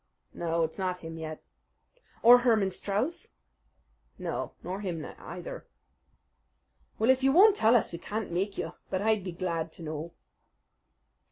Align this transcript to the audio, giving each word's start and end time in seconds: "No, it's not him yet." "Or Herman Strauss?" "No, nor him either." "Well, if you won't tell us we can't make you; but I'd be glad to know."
"No, 0.33 0.63
it's 0.63 0.79
not 0.79 1.01
him 1.01 1.19
yet." 1.19 1.43
"Or 2.23 2.39
Herman 2.39 2.71
Strauss?" 2.71 3.33
"No, 4.17 4.53
nor 4.63 4.81
him 4.81 5.05
either." 5.05 5.67
"Well, 6.97 7.11
if 7.11 7.21
you 7.21 7.31
won't 7.31 7.55
tell 7.55 7.75
us 7.75 7.91
we 7.91 7.99
can't 7.99 8.31
make 8.31 8.57
you; 8.57 8.73
but 8.89 9.03
I'd 9.03 9.23
be 9.23 9.31
glad 9.31 9.71
to 9.73 9.83
know." 9.83 10.13